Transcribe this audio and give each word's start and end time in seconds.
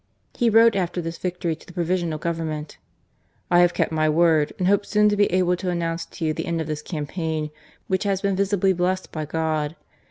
He 0.33 0.49
wrote 0.49 0.75
after 0.75 0.99
this 0.99 1.19
victory 1.19 1.55
to 1.55 1.59
the 1.63 1.73
THE 1.73 1.81
TAKING 1.83 2.11
OF 2.11 2.21
GUAYAQUIL. 2.21 2.45
97 2.47 2.47
Provisional 2.47 2.57
Government:" 2.71 2.77
I 3.55 3.59
have 3.59 3.73
kept 3.75 3.91
my 3.91 4.09
word, 4.09 4.53
and 4.57 4.67
hope 4.67 4.83
soon 4.83 5.09
to 5.09 5.15
be 5.15 5.31
able 5.31 5.55
to 5.57 5.69
announce 5.69 6.07
to 6.07 6.25
3'Ou 6.25 6.35
the 6.35 6.47
end 6.47 6.59
of 6.59 6.65
this 6.65 6.81
campaign 6.81 7.51
which 7.85 8.05
has 8.05 8.19
been 8.19 8.35
visibly 8.35 8.73
blessed 8.73 9.11
by 9.11 9.25
God." 9.25 9.75